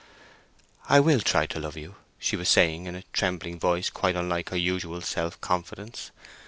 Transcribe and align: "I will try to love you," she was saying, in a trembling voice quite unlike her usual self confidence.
"I 0.89 0.99
will 0.99 1.19
try 1.19 1.45
to 1.45 1.59
love 1.59 1.77
you," 1.77 1.93
she 2.17 2.35
was 2.35 2.49
saying, 2.49 2.87
in 2.87 2.95
a 2.95 3.03
trembling 3.13 3.59
voice 3.59 3.91
quite 3.91 4.15
unlike 4.15 4.49
her 4.49 4.57
usual 4.57 5.01
self 5.01 5.39
confidence. 5.41 6.09